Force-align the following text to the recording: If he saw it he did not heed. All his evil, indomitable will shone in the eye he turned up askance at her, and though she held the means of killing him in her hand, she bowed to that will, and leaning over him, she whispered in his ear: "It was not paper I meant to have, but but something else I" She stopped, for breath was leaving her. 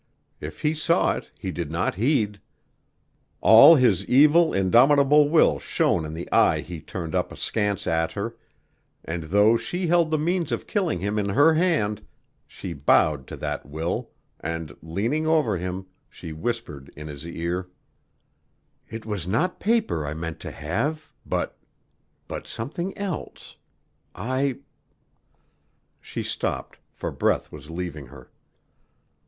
If 0.39 0.61
he 0.61 0.73
saw 0.73 1.13
it 1.15 1.29
he 1.37 1.51
did 1.51 1.69
not 1.69 1.93
heed. 1.93 2.41
All 3.39 3.75
his 3.75 4.03
evil, 4.07 4.51
indomitable 4.51 5.29
will 5.29 5.59
shone 5.59 6.05
in 6.05 6.15
the 6.15 6.27
eye 6.31 6.61
he 6.61 6.81
turned 6.81 7.13
up 7.13 7.31
askance 7.31 7.85
at 7.85 8.13
her, 8.13 8.35
and 9.05 9.25
though 9.25 9.57
she 9.57 9.85
held 9.85 10.09
the 10.09 10.17
means 10.17 10.51
of 10.51 10.65
killing 10.65 11.01
him 11.01 11.19
in 11.19 11.29
her 11.29 11.53
hand, 11.53 12.03
she 12.47 12.73
bowed 12.73 13.27
to 13.27 13.37
that 13.37 13.67
will, 13.67 14.09
and 14.39 14.75
leaning 14.81 15.27
over 15.27 15.55
him, 15.57 15.85
she 16.09 16.33
whispered 16.33 16.89
in 16.97 17.05
his 17.05 17.23
ear: 17.27 17.69
"It 18.89 19.05
was 19.05 19.27
not 19.27 19.59
paper 19.59 20.03
I 20.07 20.15
meant 20.15 20.39
to 20.39 20.51
have, 20.51 21.13
but 21.27 21.59
but 22.27 22.47
something 22.47 22.97
else 22.97 23.55
I" 24.15 24.57
She 26.01 26.23
stopped, 26.23 26.79
for 26.91 27.11
breath 27.11 27.51
was 27.51 27.69
leaving 27.69 28.07
her. 28.07 28.31